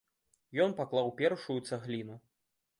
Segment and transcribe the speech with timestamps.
[0.65, 2.21] Ён паклаў першую цагліну.